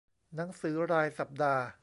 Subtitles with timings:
[0.35, 1.63] หนังสือรายสัปดาห์